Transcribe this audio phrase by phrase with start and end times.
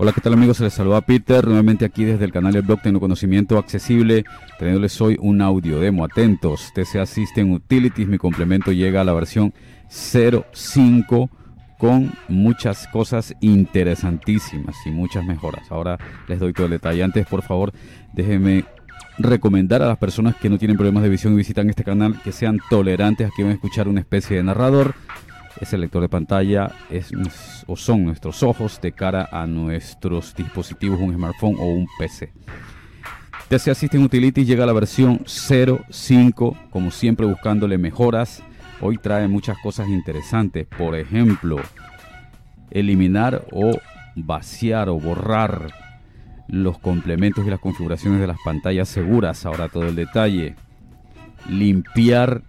[0.00, 0.58] Hola, ¿qué tal amigos?
[0.58, 4.24] Se les saluda Peter, nuevamente aquí desde el canal del blog Conocimiento Accesible,
[4.56, 6.04] trayéndoles hoy un audio demo.
[6.04, 9.52] Atentos, TCA System Utilities, mi complemento llega a la versión
[9.88, 11.28] 05
[11.78, 15.64] con muchas cosas interesantísimas y muchas mejoras.
[15.68, 17.02] Ahora les doy todo el detalle.
[17.02, 17.72] Antes, por favor,
[18.12, 18.66] déjenme
[19.18, 22.30] recomendar a las personas que no tienen problemas de visión y visitan este canal que
[22.30, 24.94] sean tolerantes a que van a escuchar una especie de narrador
[25.60, 27.10] ese lector de pantalla es,
[27.66, 32.32] o son nuestros ojos de cara a nuestros dispositivos, un smartphone o un PC.
[33.48, 38.42] TC System Utilities llega a la versión 0.5, como siempre buscándole mejoras.
[38.80, 41.56] Hoy trae muchas cosas interesantes, por ejemplo,
[42.70, 43.72] eliminar o
[44.14, 45.72] vaciar o borrar
[46.46, 50.54] los complementos y las configuraciones de las pantallas seguras, ahora todo el detalle.
[51.48, 52.42] Limpiar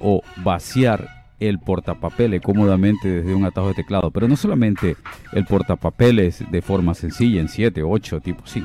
[0.00, 4.10] o vaciar el portapapeles cómodamente desde un atajo de teclado.
[4.10, 4.96] Pero no solamente
[5.32, 8.64] el portapapeles de forma sencilla en 7, 8, tipo sí,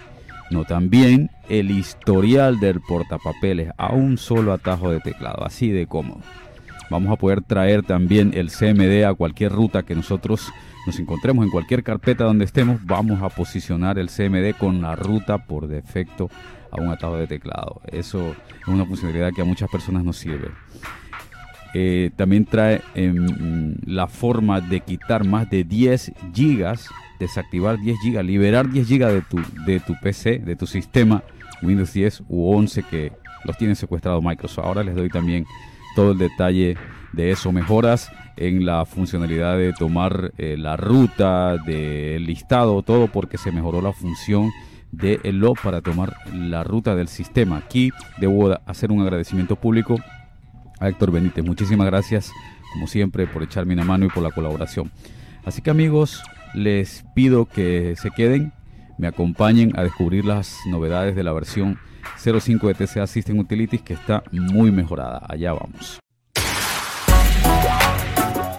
[0.51, 6.21] no también el historial del portapapeles a un solo atajo de teclado, así de cómodo.
[6.89, 10.51] Vamos a poder traer también el CMD a cualquier ruta que nosotros
[10.85, 15.37] nos encontremos en cualquier carpeta donde estemos, vamos a posicionar el CMD con la ruta
[15.37, 16.29] por defecto
[16.71, 17.81] a un atajo de teclado.
[17.87, 20.51] Eso es una funcionalidad que a muchas personas nos sirve.
[21.73, 26.87] Eh, también trae em, la forma de quitar más de 10 gigas,
[27.19, 31.23] desactivar 10 gigas, liberar 10 gigas de tu, de tu PC, de tu sistema
[31.63, 33.11] Windows 10 u 11 que
[33.43, 34.65] los tiene secuestrado Microsoft.
[34.65, 35.45] Ahora les doy también
[35.95, 36.77] todo el detalle
[37.11, 37.51] de eso.
[37.51, 43.81] Mejoras en la funcionalidad de tomar eh, la ruta, del listado, todo porque se mejoró
[43.81, 44.51] la función
[44.91, 47.57] de el log para tomar la ruta del sistema.
[47.57, 49.97] Aquí debo hacer un agradecimiento público
[50.89, 51.43] Héctor Benítez.
[51.43, 52.31] Muchísimas gracias,
[52.73, 54.89] como siempre, por echarme una mano y por la colaboración.
[55.45, 58.53] Así que amigos, les pido que se queden,
[58.97, 61.79] me acompañen a descubrir las novedades de la versión
[62.17, 65.21] 05 de TCA System Utilities que está muy mejorada.
[65.27, 65.99] Allá vamos.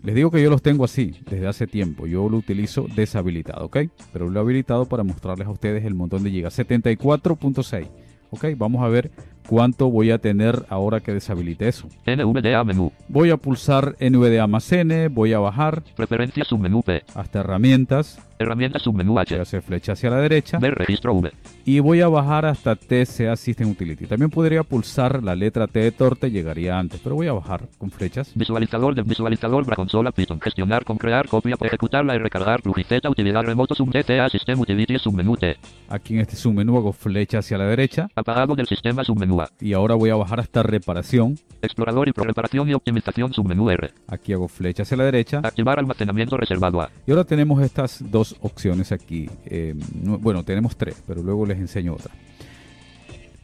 [0.06, 2.06] Les digo que yo los tengo así desde hace tiempo.
[2.06, 3.78] Yo lo utilizo deshabilitado, ¿ok?
[4.12, 6.56] Pero lo he habilitado para mostrarles a ustedes el montón de gigas.
[6.56, 7.88] 74.6.
[8.30, 9.10] Ok, vamos a ver
[9.48, 11.88] cuánto voy a tener ahora que deshabilite eso.
[12.06, 12.92] NVDA menú.
[13.08, 15.82] Voy a pulsar NVDA más N, voy a bajar.
[15.96, 17.02] Preferencias submenú P.
[17.16, 18.20] Hasta herramientas.
[18.38, 19.40] Herramientas submenú Voy a H.
[19.40, 21.32] hacer flecha hacia la derecha Ver registro V.
[21.64, 24.06] y voy a bajar hasta TCA System Utility.
[24.06, 27.90] También podría pulsar la letra T de torta llegaría antes, pero voy a bajar con
[27.90, 28.32] flechas.
[28.34, 30.40] Visualizador de visualizador para consola Python.
[30.40, 35.36] Gestionar con crear copia ejecutarla y recargar plugin utilidad remoto sub TCA System Utility submenú
[35.36, 35.56] T.
[35.88, 39.50] Aquí en este submenú hago flecha hacia la derecha Apagado del sistema submenú A.
[39.60, 41.38] y ahora voy a bajar hasta reparación.
[41.62, 43.90] Explorador y pro reparación y optimización submenú R.
[44.08, 46.90] Aquí hago flecha hacia la derecha Activar almacenamiento reservado A.
[47.06, 49.28] y ahora tenemos estas dos opciones aquí.
[49.46, 52.12] Eh, no- bueno, tenemos tres, pero luego les enseño otra.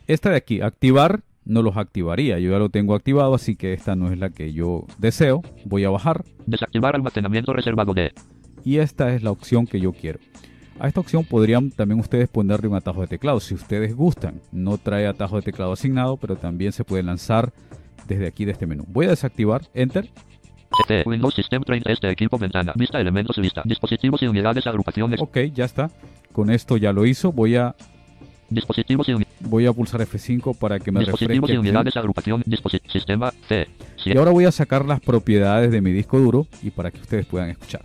[0.06, 2.38] Esta de aquí, activar, no los activaría.
[2.38, 5.42] Yo ya lo tengo activado, así que esta no es la que yo deseo.
[5.64, 8.12] Voy a bajar Desactivar almacenamiento reservado D.
[8.64, 10.18] y esta es la opción que yo quiero.
[10.80, 14.40] A esta opción podrían también ustedes ponerle un atajo de teclado si ustedes gustan.
[14.50, 17.52] No trae atajo de teclado asignado, pero también se puede lanzar
[18.08, 18.84] desde aquí de este menú.
[18.88, 20.10] Voy a desactivar, enter.
[20.72, 21.06] GT.
[21.06, 21.92] Windows System 30.
[21.92, 22.72] Este equipo ventana.
[22.74, 23.62] Vista elementos lista.
[23.64, 25.20] Dispositivos y unidades agrupaciones.
[25.20, 25.90] Ok, ya está.
[26.32, 27.32] Con esto ya lo hizo.
[27.32, 27.74] Voy a,
[28.52, 31.26] Dispositivos y, voy a pulsar F5 para que me refresque.
[31.26, 32.44] dispositivos y unidades agrupación.
[32.86, 33.68] Sistema C.
[34.04, 37.24] Y ahora voy a sacar las propiedades de mi disco duro y para que ustedes
[37.26, 37.82] puedan escuchar.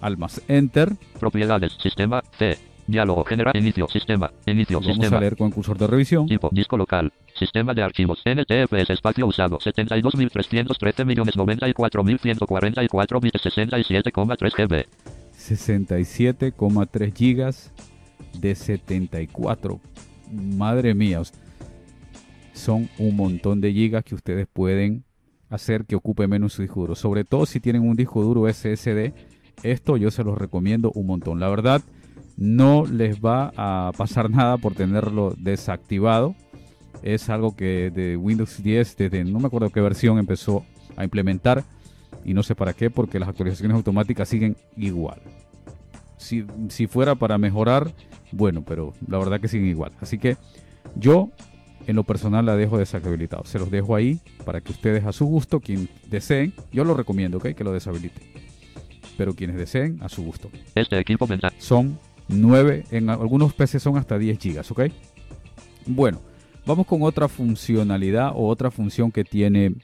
[0.00, 0.92] Almas, enter.
[1.18, 1.72] Propiedades.
[1.80, 2.58] Sistema C.
[2.86, 3.56] Diálogo general.
[3.56, 3.88] Inicio.
[3.88, 4.30] Sistema.
[4.46, 4.80] Inicio.
[4.80, 5.16] Vamos sistema.
[5.16, 6.26] a leer con cursor de revisión.
[6.26, 14.86] Tipo, disco local, sistema de archivos, NTFS, espacio usado, 72.313 millones 94.144 bits, 67,3 GB.
[15.36, 17.72] 67,3 gigas
[18.38, 19.80] de 74.
[20.30, 21.22] Madre mía,
[22.52, 25.04] son un montón de gigas que ustedes pueden
[25.50, 26.94] hacer que ocupe menos su disco duro.
[26.94, 29.12] Sobre todo si tienen un disco duro SSD,
[29.62, 31.40] esto yo se los recomiendo un montón.
[31.40, 31.82] La verdad,
[32.36, 36.34] no les va a pasar nada por tenerlo desactivado.
[37.02, 40.64] Es algo que de Windows 10, desde no me acuerdo qué versión empezó
[40.96, 41.64] a implementar
[42.24, 45.20] y no sé para qué, porque las actualizaciones automáticas siguen igual.
[46.16, 47.92] Si, si fuera para mejorar,
[48.32, 49.92] bueno, pero la verdad que siguen igual.
[50.00, 50.36] Así que
[50.96, 51.30] yo
[51.86, 53.44] en lo personal la dejo deshabilitado.
[53.44, 57.38] Se los dejo ahí para que ustedes a su gusto, quien deseen, yo lo recomiendo,
[57.38, 57.48] ¿ok?
[57.48, 58.22] Que lo deshabiliten.
[59.16, 60.50] Pero quienes deseen, a su gusto.
[60.74, 61.54] Este equipo ventana.
[61.58, 61.98] Son
[62.28, 64.82] 9, en algunos PCs son hasta 10 gigas, ¿ok?
[65.86, 66.20] Bueno,
[66.66, 69.74] vamos con otra funcionalidad o otra función que tiene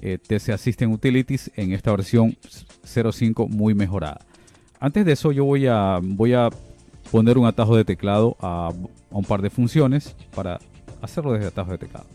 [0.00, 2.36] eh, TCA System Utilities en esta versión
[2.84, 4.20] 05 muy mejorada.
[4.80, 6.50] Antes de eso yo voy a, voy a
[7.10, 10.58] poner un atajo de teclado a, a un par de funciones para
[11.00, 12.06] hacerlo desde atajo de teclado.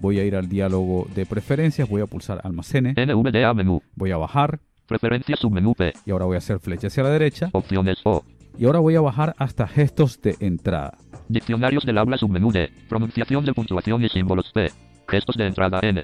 [0.00, 3.82] Voy a ir al diálogo de preferencias, voy a pulsar almacene, NVDA menú.
[3.94, 5.92] voy a bajar Preferencias submenú P.
[6.04, 8.24] y ahora voy a hacer flecha hacia la derecha Opciones O.
[8.58, 10.96] y ahora voy a bajar hasta gestos de entrada.
[11.28, 12.70] Diccionarios del habla submenú D.
[12.88, 14.70] Pronunciación de puntuación y símbolos P.
[15.08, 16.02] Gestos de entrada N.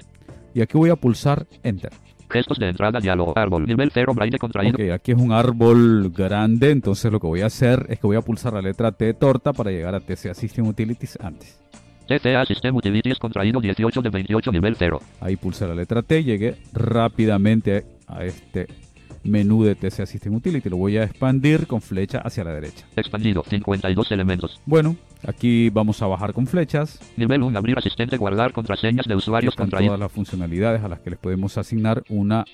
[0.53, 1.91] Y aquí voy a pulsar Enter.
[2.29, 3.65] Gestos de entrada diálogo árbol.
[3.65, 4.75] Nivel 0 braille contraído.
[4.75, 8.17] Ok, aquí es un árbol grande, entonces lo que voy a hacer es que voy
[8.17, 11.59] a pulsar la letra T torta para llegar a TCA System Utilities antes.
[12.07, 14.99] TCA System Utilities contraído 18 de 28 nivel 0.
[15.21, 18.67] Ahí pulsé la letra T, llegué rápidamente a este
[19.23, 20.69] menú de TCA System Utility.
[20.69, 22.85] Lo voy a expandir con flecha hacia la derecha.
[22.95, 24.61] Expandido 52 elementos.
[24.65, 24.95] Bueno,
[25.27, 26.99] aquí vamos a bajar con flechas.
[27.17, 29.89] Nivel 1 abrir asistente guardar contraseñas de usuarios contraído.
[29.89, 32.45] todas las funcionalidades a las que les podemos asignar una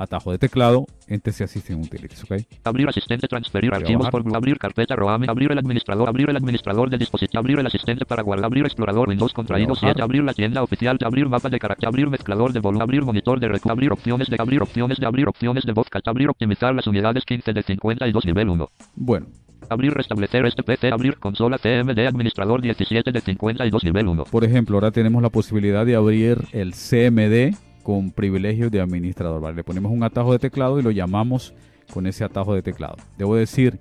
[0.00, 2.42] atajo de teclado en TCA System Utilities, ¿ok?
[2.64, 6.98] Abrir asistente, transferir archivos por abrir carpeta ROAM, abrir el administrador, abrir el administrador del
[6.98, 9.90] dispositivo, abrir el asistente para guardar, abrir explorador Windows contraído bajar.
[9.90, 13.38] 7, abrir la tienda oficial, abrir mapa de carácter, abrir mezclador de volumen, abrir monitor
[13.38, 16.74] de recu, abrir opciones de abrir opciones de abrir opciones de voz, cat, abrir optimizar
[16.74, 18.68] las unidades 15 de 52 nivel 1.
[18.96, 19.26] Bueno,
[19.68, 24.24] Abrir restablecer este PC, abrir consola CMD administrador 17 de 52 nivel 1.
[24.24, 27.54] Por ejemplo, ahora tenemos la posibilidad de abrir el CMD
[27.90, 29.40] con privilegios de administrador.
[29.40, 29.56] ¿vale?
[29.56, 31.54] Le ponemos un atajo de teclado y lo llamamos
[31.92, 32.94] con ese atajo de teclado.
[33.18, 33.80] Debo decir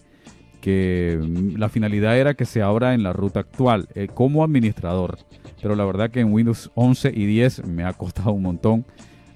[0.61, 5.19] que mm, la finalidad era que se abra en la ruta actual eh, como administrador.
[5.61, 8.83] Pero la verdad que en Windows 11 y 10 me ha costado un montón.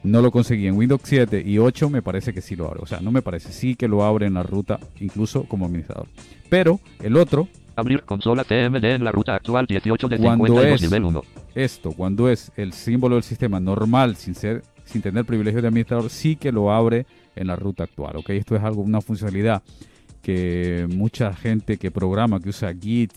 [0.01, 0.65] No lo conseguí.
[0.67, 2.79] En Windows 7 y 8 me parece que sí lo abre.
[2.81, 3.51] O sea, no me parece.
[3.53, 6.07] Sí que lo abre en la ruta, incluso como administrador.
[6.49, 10.81] Pero el otro, Abrir consola CMD en la ruta actual 18 de Cuando 52 es-
[10.81, 11.21] nivel 1.
[11.55, 16.09] Esto, cuando es el símbolo del sistema normal, sin ser, sin tener privilegio de administrador,
[16.09, 17.05] sí que lo abre
[17.35, 18.17] en la ruta actual.
[18.17, 18.31] ¿ok?
[18.31, 19.63] Esto es algo, una funcionalidad
[20.21, 23.11] que mucha gente que programa, que usa Git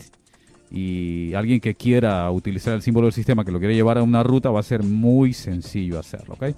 [0.71, 4.23] y alguien que quiera utilizar el símbolo del sistema, que lo quiere llevar a una
[4.23, 6.35] ruta, va a ser muy sencillo hacerlo.
[6.35, 6.55] ¿ok?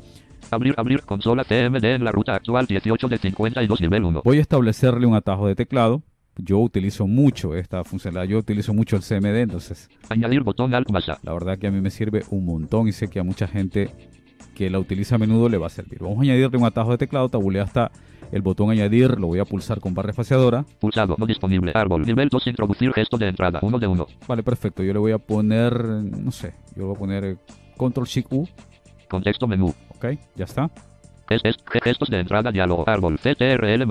[0.50, 4.22] Abrir, abrir consola CMD en la ruta actual 18 de 52 nivel 1.
[4.24, 6.02] Voy a establecerle un atajo de teclado.
[6.38, 11.08] Yo utilizo mucho esta funcionalidad, yo utilizo mucho el CMD, entonces Añadir botón Alt más
[11.08, 11.18] A.
[11.22, 13.90] La verdad que a mí me sirve un montón y sé que a mucha gente
[14.54, 15.98] que la utiliza a menudo le va a servir.
[16.00, 17.90] Vamos a añadirle un atajo de teclado, tabulé hasta
[18.30, 20.64] El botón añadir lo voy a pulsar con barra espaciadora.
[20.78, 21.16] Pulsado.
[21.18, 21.72] No disponible.
[21.74, 22.04] Árbol.
[22.04, 22.46] Nivel 2.
[22.46, 23.58] Introducir gesto de entrada.
[23.62, 24.06] 1 de 1.
[24.26, 24.82] Vale, perfecto.
[24.82, 27.38] Yo le voy a poner, no sé, yo le voy a poner
[27.76, 28.48] Control Shift U.
[29.08, 29.74] Contexto menú.
[29.96, 30.70] Ok, ya está.
[31.28, 33.84] De entrada, diálogo, CTRL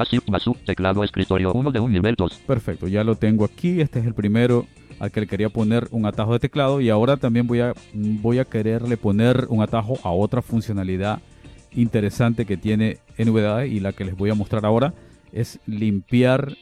[0.65, 2.33] teclado, escritorio, 1 de un nivel 2.
[2.47, 3.79] Perfecto, ya lo tengo aquí.
[3.79, 4.65] Este es el primero
[4.99, 8.39] al que le quería poner un atajo de teclado y ahora también voy a, voy
[8.39, 11.19] a quererle poner un atajo a otra funcionalidad
[11.71, 14.93] interesante que tiene NVDA y la que les voy a mostrar ahora
[15.31, 16.55] es limpiar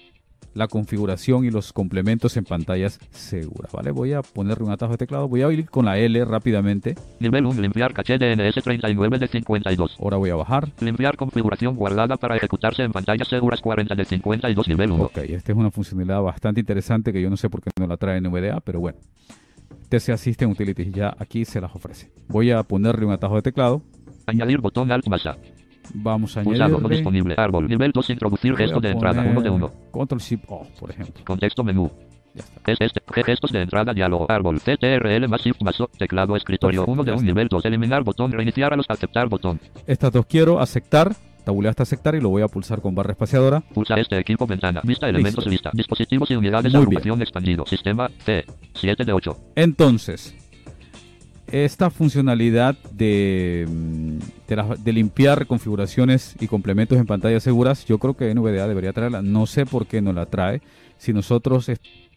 [0.55, 3.91] la configuración y los complementos en pantallas seguras, ¿vale?
[3.91, 7.45] Voy a ponerle un atajo de teclado, voy a ir con la L rápidamente, Nivel
[7.45, 9.97] 1, limpiar caché DNS 39 de 52.
[10.01, 14.67] ahora voy a bajar, Limpiar configuración guardada para ejecutarse en pantallas seguras 40 de 52
[14.67, 15.03] nivel 1.
[15.03, 17.97] Ok, esta es una funcionalidad bastante interesante que yo no sé por qué no la
[17.97, 18.97] trae NVDA, pero bueno.
[19.89, 22.11] TC Assistant Utilities ya aquí se las ofrece.
[22.27, 23.83] Voy a ponerle un atajo de teclado.
[24.25, 25.37] Añadir botón Alt A.
[25.93, 26.95] Vamos a Pulsado, no añadirle.
[26.97, 27.35] disponible.
[27.37, 29.71] Árbol, nivel 2, introducir gesto de entrada, poner 1 de 1.
[29.91, 31.23] Control Shift O, por ejemplo.
[31.25, 31.91] Contexto menú.
[32.33, 32.71] Ya está.
[32.71, 36.81] Es este, ge- gestos de entrada, diálogo, árbol, CTRL más Shift más O, teclado, escritorio,
[36.85, 37.63] Perfecto, 1 de nivel 2.
[37.65, 39.59] Eliminar botón, reiniciar a los aceptar botón.
[39.87, 41.15] Estas dos quiero aceptar.
[41.45, 43.61] Tabulé hasta aceptar y lo voy a pulsar con barra espaciadora.
[43.61, 44.81] Pulsa este equipo ventana.
[44.83, 45.49] Vista elementos Listo.
[45.51, 45.69] lista.
[45.73, 47.65] Dispositivos y unidades Muy agrupación expandido.
[47.67, 48.43] Sistema C.
[48.73, 49.37] 7 de 8.
[49.55, 50.35] Entonces,
[51.51, 58.33] esta funcionalidad de, mm, de, limpiar configuraciones y complementos en pantallas seguras, yo creo que
[58.33, 59.21] NVDA debería traerla.
[59.21, 60.61] No sé por qué no la trae.
[60.97, 61.69] Si nosotros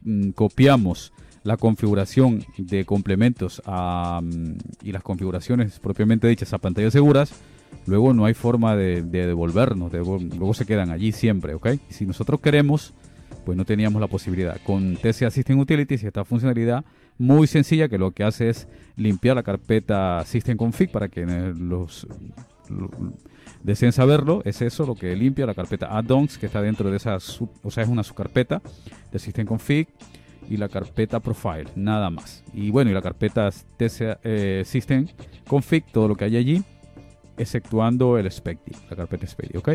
[0.02, 1.12] mm, copiamos
[1.44, 7.32] la configuración de complementos mm, y las configuraciones propiamente dichas a pantallas seguras,
[7.86, 11.68] luego no hay forma de, de devolvernos, devol- luego se quedan allí siempre, ¿ok?
[11.88, 12.92] Si nosotros queremos,
[13.46, 14.58] pues no teníamos la posibilidad.
[14.64, 16.84] Con TC Assistant Utilities y esta funcionalidad
[17.18, 21.52] muy sencilla que lo que hace es limpiar la carpeta System Config para que eh,
[21.56, 22.06] los
[22.68, 22.90] lo-
[23.62, 27.16] deseen saberlo, es eso lo que limpia la carpeta add-ons que está dentro de esa,
[27.16, 28.62] o sea, es una subcarpeta
[29.10, 29.88] de System Config
[30.48, 32.42] y la carpeta Profile, nada más.
[32.54, 35.06] Y bueno, y la carpeta TC, eh, System
[35.46, 36.62] Config, todo lo que hay allí,
[37.36, 39.70] exceptuando el Specti, la carpeta Specti, ¿ok?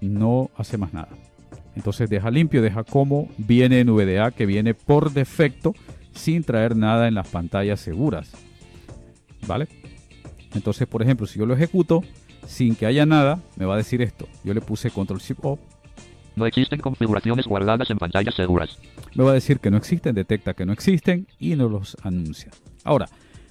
[0.00, 1.08] No hace más nada.
[1.74, 5.74] Entonces deja limpio, deja como viene NVDA que viene por defecto
[6.16, 8.32] sin traer nada en las pantallas seguras.
[9.46, 9.68] ¿Vale?
[10.54, 12.02] Entonces, por ejemplo, si yo lo ejecuto
[12.46, 14.26] sin que haya nada, me va a decir esto.
[14.44, 15.58] Yo le puse Control Shift O,
[16.34, 18.78] No existen configuraciones guardadas en pantallas seguras.
[19.14, 22.50] me va a decir que no existen, detecta que no existen y nos los anuncia.
[22.84, 23.08] Ahora,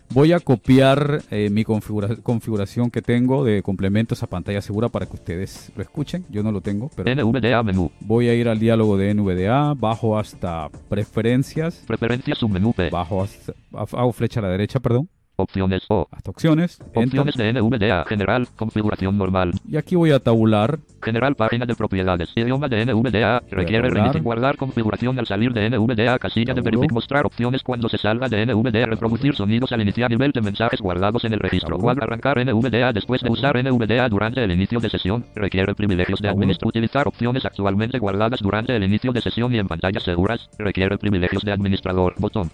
[0.10, 5.06] voy a copiar eh, mi configura- configuración que tengo de complementos a pantalla segura para
[5.06, 6.26] que ustedes lo escuchen.
[6.30, 7.92] Yo no lo tengo, pero NVDA menú.
[8.02, 12.90] voy a ir al diálogo de NVDA, bajo hasta preferencias, Preferencias submenú P.
[12.90, 16.08] bajo hasta, hago flecha a la derecha, perdón, Opciones O.
[16.12, 18.06] hasta opciones, Opciones de NVDA.
[18.08, 18.48] General.
[18.56, 19.52] Configuración normal.
[19.70, 22.32] y aquí voy a tabular General página de propiedades.
[22.36, 23.44] Idioma de NVDA.
[23.52, 24.24] Requiere reiniciar.
[24.24, 26.18] Guardar configuración al salir de NVDA.
[26.18, 26.80] Casilla de Tabulo.
[26.80, 26.92] verific.
[26.94, 28.86] Mostrar opciones cuando se salga de NVDA.
[28.88, 31.78] Reproducir sonidos al iniciar nivel de mensajes guardados en el registro.
[31.78, 32.02] Tabulo.
[32.02, 35.26] Arrancar NVDA después de usar NVDA durante el inicio de sesión.
[35.36, 36.70] Requiere privilegios de administrador.
[36.70, 40.50] Utilizar opciones actualmente guardadas durante el inicio de sesión y en pantallas seguras.
[40.58, 42.16] Requiere privilegios de administrador.
[42.18, 42.50] Botón.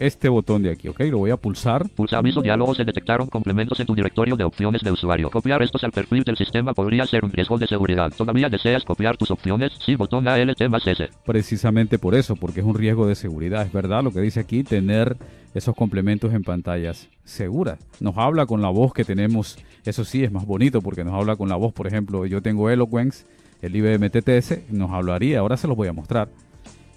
[0.00, 1.00] Este botón de aquí, ¿ok?
[1.10, 1.86] Lo voy a pulsar.
[1.90, 5.30] Pulsa aviso diálogo se detectaron complementos en tu directorio de opciones de usuario.
[5.30, 8.10] Copiar estos al perfil del sistema podría ser un riesgo de seguridad.
[8.16, 9.72] ¿Todavía deseas copiar tus opciones?
[9.84, 11.10] Sí, botón ALT más S.
[11.26, 13.66] precisamente por eso, porque es un riesgo de seguridad.
[13.66, 15.18] Es verdad lo que dice aquí, tener
[15.52, 17.78] esos complementos en pantallas seguras.
[18.00, 21.36] Nos habla con la voz que tenemos, eso sí es más bonito porque nos habla
[21.36, 23.26] con la voz, por ejemplo, yo tengo Eloquence,
[23.60, 26.30] el IBM TTS, nos hablaría, ahora se los voy a mostrar,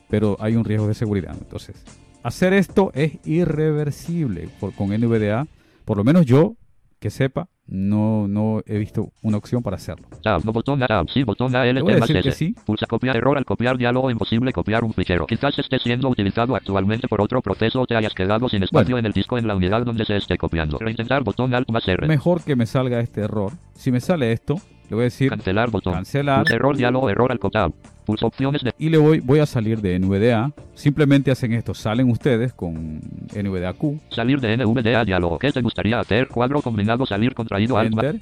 [0.10, 1.36] pero hay un riesgo de seguridad.
[1.38, 1.84] Entonces,
[2.24, 5.48] hacer esto es irreversible por, con NVDA,
[5.86, 6.56] por lo menos yo,
[7.00, 10.08] que sepa, no, no he visto una opción para hacerlo.
[10.22, 12.56] Tab, no botón A, tab, sí, botón ALT Le voy a decir que sí.
[12.66, 15.26] Pulsa copiar error al copiar diálogo imposible copiar un fichero.
[15.26, 19.00] Quizás esté siendo utilizado actualmente por otro proceso o te hayas quedado sin espacio Bueno.
[19.00, 20.78] en el disco en la unidad donde se esté copiando.
[20.78, 22.08] Reintentar botón Alt más R.
[22.08, 23.54] Mejor que me salga este error.
[23.74, 24.56] Si me sale esto,
[24.90, 25.94] le voy a decir Cancelar botón.
[25.94, 27.72] cancelar error diálogo error al copiar.
[28.06, 30.52] Pulsa opciones de y le voy, voy a salir de NVDA.
[30.74, 33.02] Simplemente hacen esto, salen ustedes con
[33.34, 35.40] NVDA Q, salir de NVDA diálogo.
[35.40, 36.28] ¿Qué te gustaría hacer?
[36.28, 38.20] Cuadro combinado salir contraído Enter.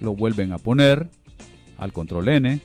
[0.00, 1.08] Lo vuelven a poner
[1.78, 2.60] al control N.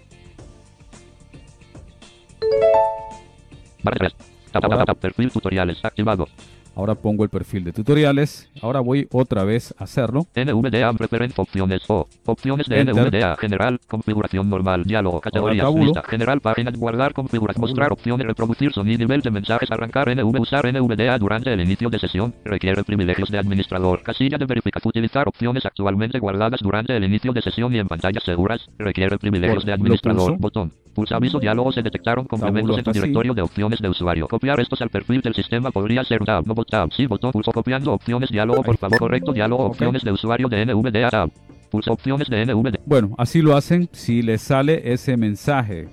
[4.51, 6.27] tap, perfil tutoriales activado.
[6.75, 8.49] Ahora pongo el perfil de tutoriales.
[8.61, 10.27] Ahora voy otra vez a hacerlo.
[10.35, 12.07] NVDA Preference Opciones O.
[12.25, 12.95] Opciones de Enter.
[12.95, 13.79] NVDA General.
[13.87, 14.83] Configuración normal.
[14.83, 15.21] Diálogo.
[15.21, 15.73] Categorías.
[15.73, 16.03] Lista.
[16.03, 16.41] General.
[16.41, 16.71] Página.
[16.71, 17.13] Guardar.
[17.13, 17.57] Configurar.
[17.57, 18.27] Mostrar opciones.
[18.27, 18.99] Reproducir sonido.
[18.99, 19.71] Nivel de mensajes.
[19.71, 20.39] Arrancar NV.
[20.39, 22.33] Usar NVDA durante el inicio de sesión.
[22.43, 24.03] Requiere privilegios de administrador.
[24.03, 24.89] Casilla de verificación.
[24.89, 28.67] Utilizar opciones actualmente guardadas durante el inicio de sesión y en pantallas seguras.
[28.77, 30.37] Requiere privilegios Bueno, de administrador.
[30.37, 30.71] Botón.
[30.95, 31.71] Pulsa aviso diálogo.
[31.73, 34.27] Se detectaron complementos en tu directorio de opciones de usuario.
[34.27, 36.47] Copiar estos al perfil del sistema podría ser tab.
[36.47, 36.91] No tab.
[36.93, 37.33] Sí, botón.
[37.33, 38.63] Pulso copiando opciones diálogo.
[38.63, 38.97] Por favor.
[38.97, 39.33] Correcto.
[39.33, 39.65] Diálogo.
[39.65, 41.29] Opciones de usuario de NVDA tab.
[41.69, 42.79] Pulsa opciones de NVDA.
[42.85, 45.89] Bueno, así lo hacen si les sale ese mensaje.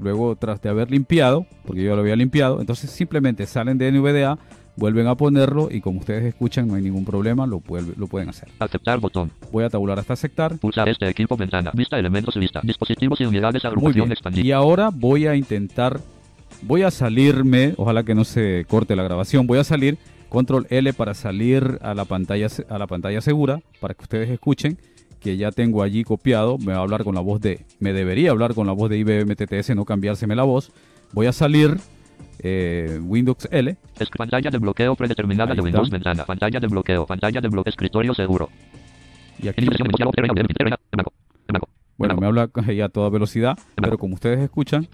[0.00, 4.38] Luego, tras de haber limpiado, porque yo lo había limpiado, entonces simplemente salen de NVDA,
[4.76, 8.28] vuelven a ponerlo y como ustedes escuchan no hay ningún problema, lo, vuelve- lo pueden
[8.28, 8.48] hacer.
[8.58, 9.30] Aceptar botón.
[9.52, 10.58] Voy a tabular hasta aceptar.
[10.58, 11.70] Pulsa este equipo ventana.
[11.74, 12.60] Vista elementos lista.
[12.62, 14.12] Dispositivos y unidades agrupación bien.
[14.12, 14.44] expandida.
[14.46, 16.00] Y ahora voy a intentar,
[16.62, 20.92] voy a salirme, ojalá que no se corte la grabación, voy a salir, control L
[20.92, 24.78] para salir a la pantalla, a la pantalla segura, para que ustedes escuchen
[25.20, 28.30] que ya tengo allí copiado, me va a hablar con la voz de, me debería
[28.30, 30.70] hablar con la voz de IBM TTS, no cambiárseme la voz.
[31.12, 31.78] Voy a salir,
[32.48, 35.96] eh, Windows L, Es pantalla de bloqueo predeterminada Ahí de Windows está.
[35.96, 36.24] ventana.
[36.24, 37.06] Pantalla de bloqueo.
[37.06, 37.70] Pantalla de bloqueo.
[37.70, 38.48] Escritorio seguro.
[39.42, 39.66] y aquí,
[41.98, 44.86] bueno, me habla ahí a toda velocidad, pero como ustedes escuchan,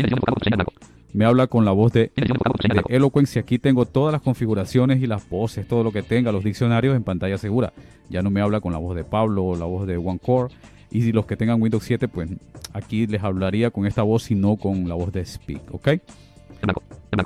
[1.13, 2.83] me habla con la voz de de.
[2.89, 6.97] Eloquence aquí tengo todas las configuraciones y las voces, todo lo que tenga, los diccionarios
[6.97, 7.73] en pantalla segura.
[8.09, 10.55] Ya no me habla con la voz de Pablo o la voz de OneCore.
[10.91, 12.31] Y si los que tengan Windows 7, pues
[12.73, 15.89] aquí les hablaría con esta voz y no con la voz de Speak, ¿ok?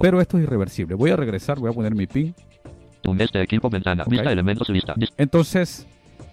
[0.00, 0.94] Pero esto es irreversible.
[0.94, 2.34] Voy a regresar, voy a poner mi pin.
[3.18, 4.04] Este equipo ventana.
[4.10, 4.94] Elementos lista.
[5.16, 5.86] Entonces,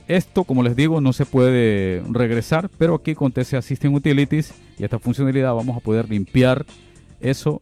[0.08, 4.84] esto, como les digo, no se puede regresar, pero aquí con TC Assistant Utilities y
[4.84, 6.66] esta funcionalidad vamos a poder limpiar
[7.20, 7.62] eso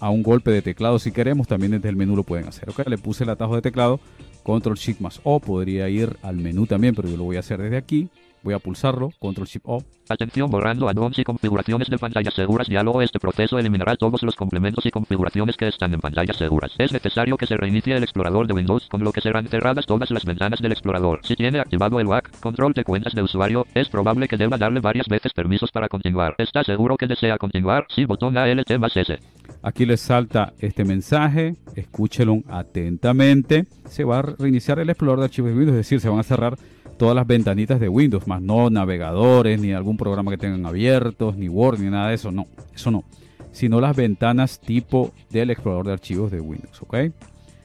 [0.00, 1.48] a un golpe de teclado si queremos.
[1.48, 2.70] También desde el menú lo pueden hacer.
[2.70, 2.86] ¿ok?
[2.86, 4.00] Le puse el atajo de teclado,
[4.42, 5.40] Control Shift más O.
[5.40, 8.08] Podría ir al menú también, pero yo lo voy a hacer desde aquí.
[8.42, 9.82] Voy a pulsarlo, Control Shift O.
[10.08, 12.68] Atención borrando add-ons y configuraciones de pantallas seguras.
[12.68, 13.02] Diálogo.
[13.02, 16.72] Este proceso eliminará todos los complementos y configuraciones que están en pantallas seguras.
[16.78, 20.10] Es necesario que se reinicie el explorador de Windows, con lo que serán cerradas todas
[20.10, 21.20] las ventanas del explorador.
[21.24, 24.80] Si tiene activado el WAC, control de cuentas de usuario, es probable que deba darle
[24.80, 26.34] varias veces permisos para continuar.
[26.38, 27.86] ¿Está seguro que desea continuar?
[27.94, 29.18] Sí, botón ALT más S.
[29.62, 33.66] Aquí les salta este mensaje, escúchelo atentamente.
[33.88, 36.22] Se va a reiniciar el explorador de archivos de Windows, es decir, se van a
[36.22, 36.56] cerrar
[36.98, 41.48] todas las ventanitas de Windows, más no navegadores, ni algún programa que tengan abiertos, ni
[41.48, 43.04] Word, ni nada de eso, no, eso no.
[43.52, 46.96] Sino las ventanas tipo del explorador de archivos de Windows, ¿ok?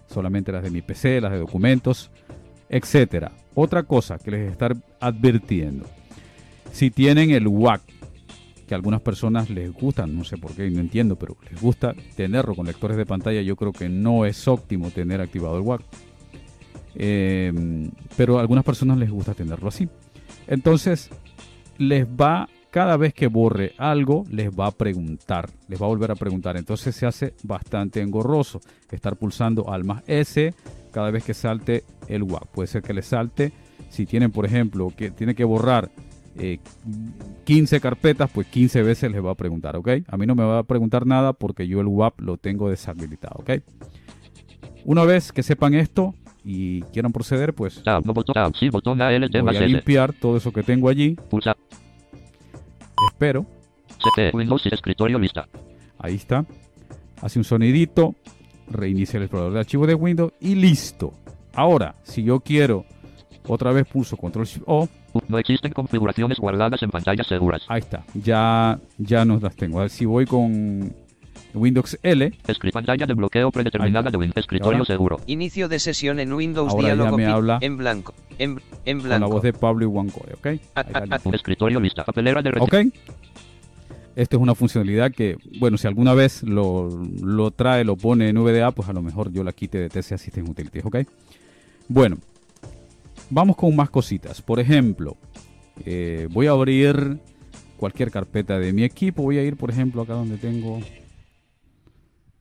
[0.08, 2.12] Solamente las de mi PC, las de documentos,
[2.69, 3.32] etcétera.
[3.56, 5.86] Otra cosa que les estar advirtiendo.
[6.72, 7.82] Si tienen el WAC,
[8.67, 11.93] que a algunas personas les gusta, no sé por qué, no entiendo, pero les gusta
[12.15, 15.82] tenerlo con lectores de pantalla, yo creo que no es óptimo tener activado el WAC.
[16.96, 19.88] Eh, pero a algunas personas les gusta tenerlo así.
[20.48, 21.10] Entonces,
[21.78, 26.12] les va, cada vez que borre algo, les va a preguntar, les va a volver
[26.12, 26.58] a preguntar.
[26.58, 30.54] Entonces se hace bastante engorroso estar pulsando al más S
[30.92, 32.48] cada vez que salte el WAC.
[32.48, 33.52] Puede ser que le salte,
[33.90, 35.92] si tienen, por ejemplo, que tiene que borrar
[36.36, 36.60] eh,
[37.44, 39.90] 15 carpetas, pues 15 veces les va a preguntar, ¿ok?
[40.08, 43.36] A mí no me va a preguntar nada porque yo el WAP lo tengo deshabilitado,
[43.40, 43.52] ¿ok?
[44.86, 49.02] Una vez que sepan esto y quieran proceder, pues Tab, no botón, tab, sí, botón
[49.02, 51.16] ALT voy a limpiar todo eso que tengo allí.
[51.30, 51.56] Pulsa
[53.12, 53.46] Espero.
[53.98, 55.48] CT, Windows y escritorio lista.
[55.98, 56.46] Ahí está.
[57.22, 58.16] Hace un sonidito.
[58.70, 61.14] Reinicia el explorador de archivos de Windows y listo.
[61.54, 62.86] Ahora, si yo quiero,
[63.48, 64.88] otra vez pulso Control Shift O.
[65.28, 67.62] No existen configuraciones guardadas en pantallas seguras.
[67.68, 68.04] Ahí está.
[68.16, 69.80] Ya, ya nos las tengo.
[69.80, 70.94] A ver si voy con
[71.54, 72.32] Windows L.
[72.72, 74.38] Pantalla de bloqueo predeterminada de Windows.
[74.38, 74.86] Escritorio Ahora.
[74.86, 75.20] seguro.
[75.28, 78.13] Inicio de sesión en Windows Ahora ya Diálogo me pi- habla en blanco.
[78.39, 79.36] En, en Con la blanco.
[79.36, 80.46] voz de Pablo y OneCore, ¿ok?
[80.76, 81.30] La listo.
[81.30, 82.04] Un escritorio lista.
[82.04, 82.76] Papelera de ¿Ok?
[84.16, 86.88] Esta es una funcionalidad que, bueno, si alguna vez lo,
[87.22, 90.12] lo trae, lo pone en VDA, pues a lo mejor yo la quite de TC
[90.13, 90.98] Assistant Utilities, ¿ok?
[91.88, 92.18] Bueno,
[93.32, 94.42] vamos con más cositas.
[94.42, 95.18] Por ejemplo,
[95.86, 97.18] eh, voy a abrir
[97.78, 99.24] cualquier carpeta de mi equipo.
[99.24, 100.80] Voy a ir, por ejemplo, acá donde tengo...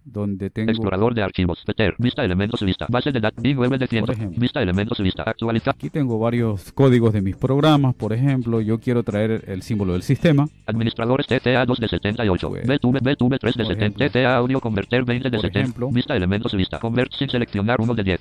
[0.05, 0.71] Donde tengo...
[0.71, 1.62] Explorador de archivos.
[1.65, 1.95] Peter.
[1.99, 2.87] Vista elementos lista.
[2.88, 3.43] Base de datos.
[3.43, 4.05] B9 de 100.
[4.05, 4.41] Por ejemplo.
[4.41, 5.23] Vista elementos lista.
[5.25, 5.75] Actualizar.
[5.75, 7.95] Aquí tengo varios códigos de mis programas.
[7.95, 10.49] Por ejemplo, yo quiero traer el símbolo del sistema.
[10.67, 12.49] Administradores TTA 2 de 78.
[12.49, 13.75] Pues, BTV BTV 3 de por 70.
[13.75, 14.09] ejemplo.
[14.09, 15.61] TTA audio converter 20 de Por 70.
[15.61, 15.91] ejemplo.
[15.91, 16.79] Vista elementos lista.
[16.79, 18.21] Convert sin seleccionar 1 de 10.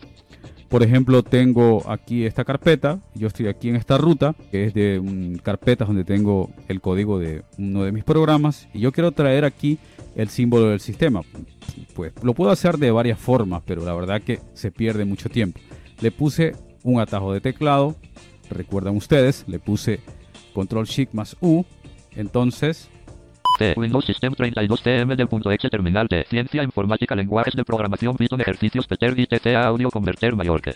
[0.72, 5.00] Por ejemplo, tengo aquí esta carpeta, yo estoy aquí en esta ruta, que es de
[5.00, 9.44] un carpetas donde tengo el código de uno de mis programas, y yo quiero traer
[9.44, 9.80] aquí
[10.15, 11.21] el símbolo del sistema.
[11.93, 15.60] Pues lo puedo hacer de varias formas, pero la verdad que se pierde mucho tiempo.
[16.02, 17.95] Le puse un atajo de teclado,
[18.50, 20.00] recuerdan ustedes, le puse
[20.54, 21.63] control shift más U,
[22.15, 22.89] entonces
[23.58, 28.15] T, Windows System 32 TM del punto exe terminal de Ciencia Informática Lenguajes de Programación
[28.15, 30.71] Python Ejercicios Peter y Audio Converter Mallorca.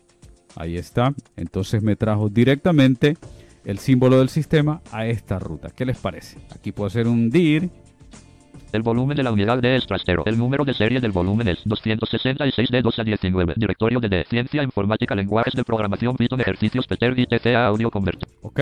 [0.56, 1.14] Ahí está.
[1.36, 3.18] Entonces me trajo directamente
[3.66, 5.70] el símbolo del sistema a esta ruta.
[5.70, 6.38] ¿Qué les parece?
[6.54, 7.70] Aquí puedo hacer un dir.
[8.72, 10.24] El volumen de la unidad D es trastero.
[10.26, 13.54] El número de serie del volumen es 266 de 2 a 19.
[13.56, 14.26] Directorio de D.
[14.30, 18.28] Ciencia Informática Lenguajes de Programación Python Ejercicios Peter y TTA Audio Converter.
[18.42, 18.60] ¿Ok?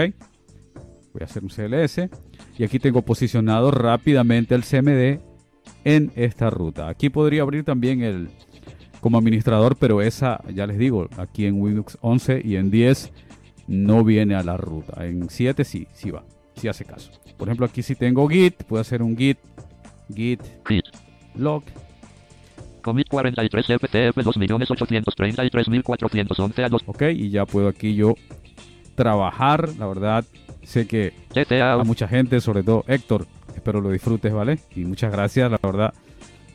[1.13, 2.09] Voy a hacer un CLS.
[2.57, 5.19] Y aquí tengo posicionado rápidamente el CMD
[5.83, 6.87] en esta ruta.
[6.87, 8.29] Aquí podría abrir también el
[9.03, 13.11] como administrador, pero esa, ya les digo, aquí en Windows 11 y en 10
[13.67, 15.05] no viene a la ruta.
[15.05, 16.23] En 7 sí, sí va,
[16.55, 17.11] sí hace caso.
[17.37, 19.39] Por ejemplo, aquí si tengo Git, puedo hacer un Git,
[20.13, 20.85] Git, Git.
[21.35, 21.63] log.
[22.81, 26.83] Commit 43 FTF 2.833.411 a 2.
[26.85, 28.15] Ok, y ya puedo aquí yo
[28.95, 29.69] trabajar.
[29.79, 30.25] La verdad,
[30.63, 31.13] sé que
[31.61, 34.59] a mucha gente, sobre todo Héctor, espero lo disfrutes, ¿vale?
[34.75, 35.93] Y muchas gracias, la verdad.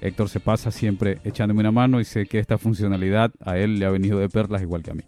[0.00, 3.86] Héctor se pasa siempre echándome una mano y sé que esta funcionalidad a él le
[3.86, 5.02] ha venido de perlas igual que a mí.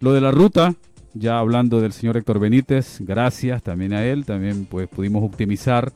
[0.00, 0.74] Lo de la ruta,
[1.14, 5.92] ya hablando del señor Héctor Benítez, gracias también a él, también pues pudimos optimizar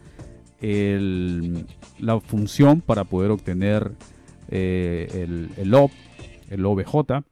[0.71, 1.67] el-
[1.99, 3.93] la función para poder obtener
[4.49, 5.91] eh, el, el OB,
[6.51, 7.23] el OBJ,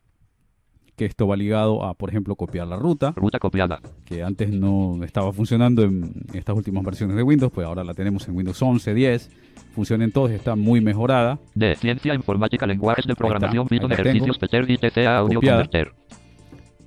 [0.97, 3.81] que esto va ligado a, por ejemplo, copiar la ruta Ruta copiada.
[4.05, 8.29] que antes no estaba funcionando en estas últimas versiones de Windows, pues ahora la tenemos
[8.29, 9.31] en Windows 11, 10,
[9.75, 11.39] funciona en todos, está muy mejorada.
[11.55, 11.75] D.
[11.77, 13.91] Ciencia Informática Lenguajes de Programación Python.
[13.91, 15.41] Ejercicios y TTA Audio.
[15.41, 15.93] Converter.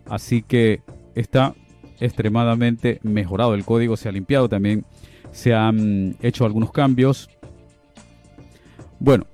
[0.10, 0.82] Así que
[1.16, 1.54] está
[2.00, 3.56] extremadamente mejorado.
[3.56, 4.86] El código se ha limpiado también.
[5.32, 7.30] Se han hecho algunos cambios.
[9.00, 9.26] Bueno,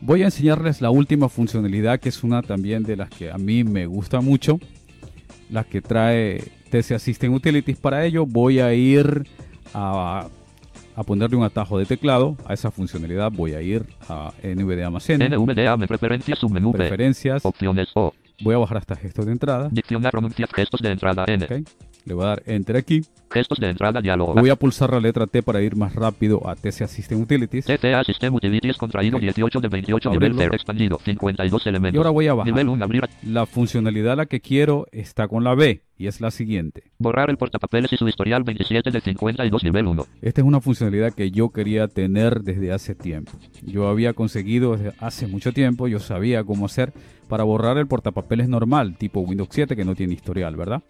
[0.00, 3.64] voy a enseñarles la última funcionalidad que es una también de las que a mí
[3.64, 4.58] me gusta mucho.
[5.50, 7.78] La que trae TC Assistant Utilities.
[7.78, 9.26] Para ello voy a ir
[9.72, 10.28] a,
[10.96, 13.30] a ponerle un atajo de teclado a esa funcionalidad.
[13.30, 17.44] Voy a ir a NVD Almacén, NVDA preferencias submenú preferencias.
[17.44, 18.12] Opciones O.
[18.40, 19.68] Voy a bajar hasta gestos de entrada.
[19.70, 21.46] Diccionar pronuncias gestos de entrada N.
[22.06, 23.02] Le voy a dar enter aquí.
[23.28, 24.34] Gestos de entrada diálogo.
[24.34, 27.64] Voy a pulsar la letra T para ir más rápido a TC Assistant Utilities.
[27.64, 30.28] TTA System Utilities contraído 18 de 28 Abrirlo.
[30.28, 31.94] nivel 0 expandido 52 elementos.
[31.94, 32.52] Y ahora voy a bajar.
[32.52, 33.08] Nivel 1 abrir.
[33.24, 36.84] La funcionalidad a la que quiero está con la B y es la siguiente.
[36.98, 40.06] Borrar el portapapeles y su historial 27 de 52 nivel 1.
[40.22, 43.32] Esta es una funcionalidad que yo quería tener desde hace tiempo.
[43.62, 46.92] Yo había conseguido desde hace mucho tiempo, yo sabía cómo hacer
[47.28, 50.82] para borrar el portapapeles normal, tipo Windows 7 que no tiene historial, ¿verdad?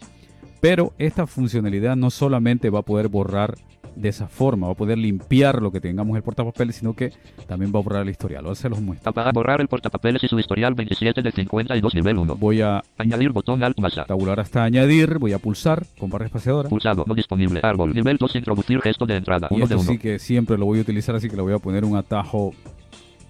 [0.59, 3.55] Pero esta funcionalidad no solamente va a poder borrar
[3.97, 7.13] de esa forma, va a poder limpiar lo que tengamos en el portapapeles, sino que
[7.47, 8.45] también va a borrar el historial.
[8.45, 9.09] Ahora se los muestro.
[9.09, 12.35] Apagar borrar el portapapeles y su historial 27 de 52 nivel 1.
[12.35, 14.05] Voy a Añadir botón Alt más A.
[14.05, 16.69] tabular hasta añadir, voy a pulsar con barra espaciadora.
[16.69, 17.05] Pulsado.
[17.07, 17.59] No disponible.
[17.63, 17.93] Árbol.
[17.93, 18.35] Nivel 2.
[18.35, 19.47] Introducir gesto de entrada.
[19.49, 19.91] Y 1 de esto 1.
[19.91, 22.53] sí que siempre lo voy a utilizar, así que le voy a poner un atajo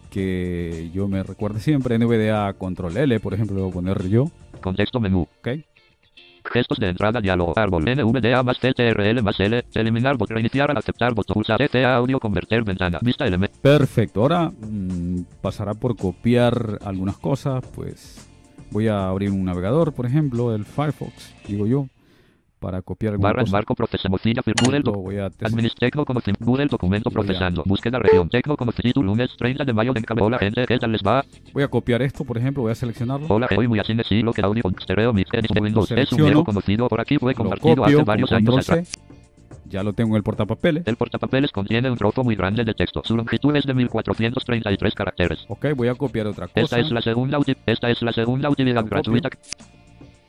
[0.09, 1.97] que yo me recuerde siempre.
[1.97, 4.31] NVDA Control L, por ejemplo, lo voy a poner yo.
[4.61, 5.27] Contexto menú.
[5.39, 5.49] ¿ok?
[6.51, 7.53] Gestos de entrada diálogo.
[7.55, 7.83] Árbol.
[7.83, 9.63] NVDA más TTRL más L.
[9.73, 10.29] Eliminar bot.
[10.29, 11.35] Reiniciar al aceptar botón.
[11.35, 12.19] Pulsar TTA audio.
[12.19, 12.99] Converter ventana.
[13.01, 13.57] Vista elemento.
[13.61, 14.21] Perfecto.
[14.21, 17.63] Ahora mm, pasará por copiar algunas cosas.
[17.75, 18.27] Pues
[18.71, 21.87] voy a abrir un navegador, por ejemplo, el Firefox, digo yo,
[22.59, 25.29] para copiar algunas Barra marco procesa Mozilla Google doc- voy a
[26.05, 27.63] como sim- Google documento procesando.
[27.65, 28.29] Búsqueda región.
[28.29, 30.25] Tecno como título lunes 30 de mayo Cabo.
[30.25, 30.65] Hola gente.
[30.65, 31.23] ¿Qué tal les va?
[31.53, 33.27] voy a copiar esto, por ejemplo, voy a seleccionarlo.
[33.29, 35.91] Hola, hoy muy así lo que audio con stereo mix de Windows.
[35.91, 38.91] Es un viejo conocido por aquí, fue compartido hace varios años atrás.
[39.69, 40.87] Ya lo tengo en el portapapeles.
[40.87, 43.01] El portapapeles contiene un trozo muy grande de texto.
[43.03, 45.45] Su longitud es de 1433 caracteres.
[45.49, 46.61] Ok, voy a copiar otra cosa.
[46.61, 49.29] Esta es la segunda esta es la segunda utilidad gratuita.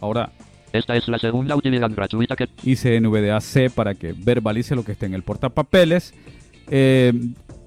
[0.01, 0.31] Ahora
[0.73, 4.93] Esta es la segunda utilidad gratuita que hice NVDA C para que verbalice lo que
[4.93, 6.13] esté en el portapapeles.
[6.71, 7.13] Eh,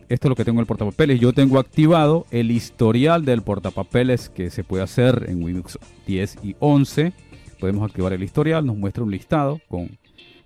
[0.08, 1.20] esto es lo que tengo en el portapapeles.
[1.20, 6.56] Yo tengo activado el historial del portapapeles que se puede hacer en Windows 10 y
[6.60, 7.14] 11.
[7.60, 9.98] Podemos activar el historial, nos muestra un listado con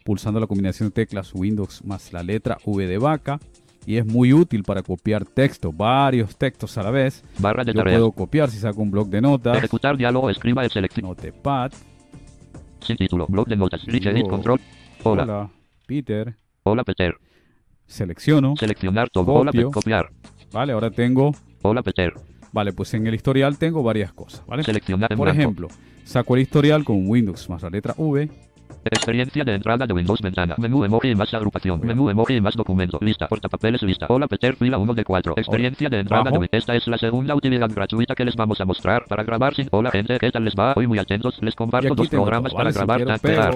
[0.04, 3.40] pulsando la combinación de teclas Windows más la letra V de vaca.
[3.88, 7.24] Y es muy útil para copiar texto, varios textos a la vez.
[7.38, 8.00] barra de Yo tareas.
[8.00, 11.08] puedo copiar si saco un blog de notas, Ejecutar diálogo, escriba el selección.
[11.08, 11.72] Notepad.
[12.86, 13.88] Sin título, blog de notas.
[13.88, 14.60] Edit Digo, control.
[15.04, 15.24] Hola.
[15.24, 15.50] Hola,
[15.88, 16.36] Peter.
[16.64, 17.16] Hola Peter.
[17.86, 18.56] Selecciono.
[18.58, 19.34] Seleccionar todo.
[19.34, 19.70] Hola Copio.
[19.70, 20.10] Pe- copiar.
[20.52, 22.14] Vale, ahora tengo Hola Peter.
[22.52, 24.64] Vale, pues en el historial tengo varias cosas, ¿vale?
[24.64, 25.42] Seleccionar en Por blanco.
[25.42, 25.68] ejemplo,
[26.06, 28.30] saco el historial con Windows más la letra V.
[28.92, 30.54] Experiencia de entrada de Windows ventana.
[30.60, 31.82] Menú emoji más agrupación.
[31.82, 33.00] Menú emoji más documento.
[33.02, 33.28] Lista.
[33.28, 34.06] Portapapeles lista.
[34.10, 35.34] Hola Peter, fila 1 de 4.
[35.38, 39.06] Experiencia de entrada de Esta es la segunda utilidad gratuita que les vamos a mostrar
[39.08, 39.70] para grabar sin.
[39.72, 40.74] Hola gente, ¿qué tal les va?
[40.76, 41.42] Hoy muy atentos.
[41.42, 43.02] Les comparto dos programas para grabar.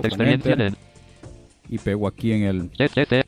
[0.04, 0.74] Experiencia de
[1.70, 2.72] Y pego aquí en el...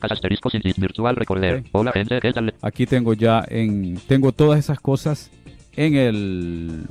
[0.00, 1.62] Asterisco sin virtual recorder.
[1.70, 2.52] Hola gente, ¿qué tal?
[2.62, 3.96] Aquí tengo ya en...
[4.08, 5.30] Tengo todas esas cosas
[5.76, 6.86] en el...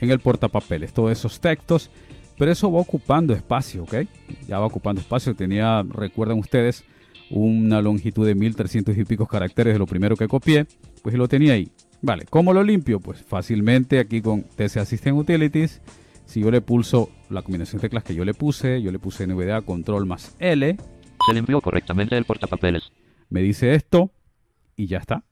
[0.00, 0.94] En el portapapeles.
[0.94, 1.90] Todos esos textos.
[2.40, 3.96] Pero eso va ocupando espacio, ¿ok?
[4.48, 5.34] Ya va ocupando espacio.
[5.34, 6.84] Tenía, recuerdan ustedes,
[7.28, 10.66] una longitud de 1300 y pico caracteres de lo primero que copié.
[11.02, 11.70] Pues lo tenía ahí.
[12.00, 12.98] Vale, ¿cómo lo limpio?
[12.98, 15.82] Pues fácilmente aquí con TC Assistant Utilities.
[16.24, 19.26] Si yo le pulso la combinación de teclas que yo le puse, yo le puse
[19.26, 20.78] NVDA Control más L.
[21.26, 22.90] Se limpió correctamente el portapapeles.
[23.28, 24.12] me dice esto
[24.76, 25.24] y ya está.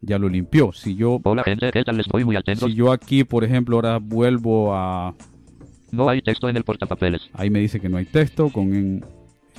[0.00, 0.72] Ya lo limpió.
[0.72, 2.72] Si yo, Hola gente, ¿qué tal les voy muy atentos?
[2.72, 5.14] si yo aquí, por ejemplo, ahora vuelvo a...
[5.90, 7.30] No hay texto en el portapapeles.
[7.34, 9.04] Ahí me dice que no hay texto con en,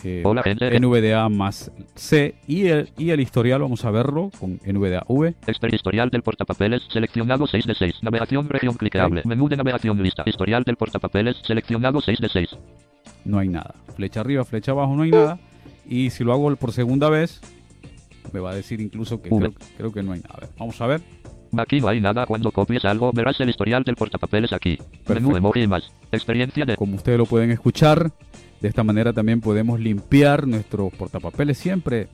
[0.04, 0.80] eh, Hola gente.
[0.80, 5.34] NVDA más C y el, y el historial vamos a verlo con NVDA V.
[5.48, 7.96] Exper historial del portapapeles, seleccionado 6 de 6.
[8.04, 9.24] Navegación región cliqueable.
[9.26, 10.24] Menú de navegación lista.
[10.26, 12.50] Historial del portapapeles, seleccionado 6 de 6.
[13.26, 13.74] No hay nada.
[13.96, 15.40] Flecha arriba, flecha abajo, no hay nada.
[15.90, 17.42] Y si lo hago por segunda vez,
[18.34, 20.36] me va a decir incluso que creo, creo que no hay nada.
[20.36, 21.02] A ver, vamos a ver.
[21.60, 22.26] Aquí no hay nada.
[22.26, 24.78] Cuando copies algo, verás el historial del portapapeles aquí.
[24.78, 25.14] Perfecto.
[25.14, 25.92] Menú emoji más.
[26.12, 28.12] Experiencia de Como ustedes lo pueden escuchar,
[28.62, 31.58] de esta manera también podemos limpiar nuestros portapapeles.
[31.58, 32.08] Siempre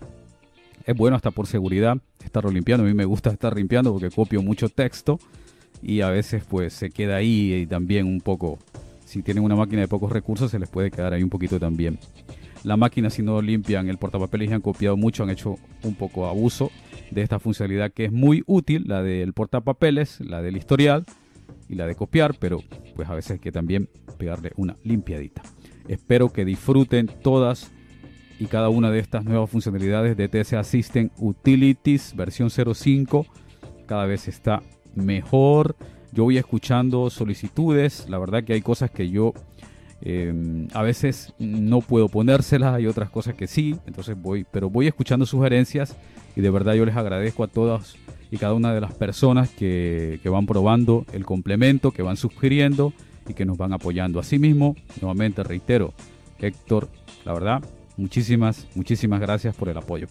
[0.85, 2.83] es bueno hasta por seguridad estarlo limpiando.
[2.83, 5.19] A mí me gusta estar limpiando porque copio mucho texto
[5.81, 8.59] y a veces pues se queda ahí y también un poco,
[9.05, 11.99] si tienen una máquina de pocos recursos se les puede quedar ahí un poquito también.
[12.63, 16.27] La máquina si no limpian el portapapeles y han copiado mucho, han hecho un poco
[16.27, 16.71] abuso
[17.13, 21.05] de esta funcionalidad que es muy útil, la del portapapeles, la del historial
[21.69, 22.59] y la de copiar, pero
[22.95, 25.41] pues a veces hay que también pegarle una limpiadita.
[25.87, 27.71] Espero que disfruten todas
[28.39, 33.25] y cada una de estas nuevas funcionalidades de TS Assistant Utilities versión 05.
[33.85, 34.63] Cada vez está
[34.95, 35.75] mejor.
[36.11, 38.07] Yo voy escuchando solicitudes.
[38.09, 39.33] La verdad que hay cosas que yo
[40.01, 43.75] eh, a veces no puedo ponérselas, hay otras cosas que sí.
[43.85, 45.95] Entonces voy, pero voy escuchando sugerencias
[46.35, 47.95] y de verdad yo les agradezco a todas
[48.31, 52.93] y cada una de las personas que, que van probando el complemento, que van sugiriendo
[53.27, 54.19] y que nos van apoyando.
[54.19, 55.93] Asimismo, nuevamente reitero,
[56.39, 56.89] Héctor,
[57.25, 57.63] la verdad,
[57.97, 60.07] muchísimas, muchísimas gracias por el apoyo.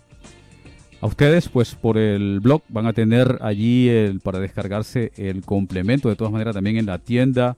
[1.01, 6.09] A ustedes, pues por el blog van a tener allí el, para descargarse el complemento.
[6.09, 7.57] De todas maneras, también en la tienda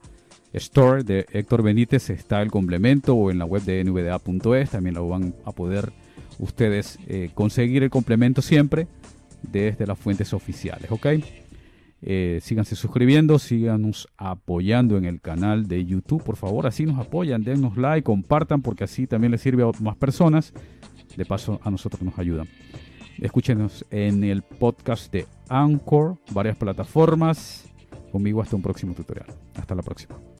[0.51, 5.07] Store de Héctor Benítez está el complemento o en la web de nvda.es también lo
[5.07, 5.91] van a poder
[6.39, 8.87] ustedes eh, conseguir el complemento siempre
[9.41, 11.07] desde las fuentes oficiales, ¿ok?
[12.01, 17.43] Eh, síganse suscribiendo, síganos apoyando en el canal de YouTube, por favor, así nos apoyan,
[17.43, 20.53] dennos like, compartan, porque así también les sirve a más personas.
[21.17, 22.47] De paso, a nosotros nos ayudan.
[23.19, 27.65] Escúchenos en el podcast de Anchor, varias plataformas.
[28.11, 29.27] Conmigo hasta un próximo tutorial.
[29.55, 30.34] Hasta la próxima.